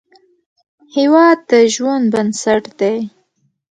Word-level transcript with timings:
هیواد 0.95 1.37
د 1.49 1.51
ژوند 1.73 2.05
بنسټ 2.13 2.63
دی 2.79 2.97